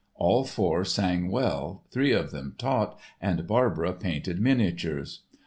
All 0.15 0.45
four 0.45 0.83
sang 0.83 1.29
well, 1.29 1.83
three 1.91 2.11
of 2.11 2.31
them 2.31 2.55
taught 2.57 2.99
and 3.21 3.45
Barbara 3.45 3.93
painted 3.93 4.39
miniatures. 4.41 5.21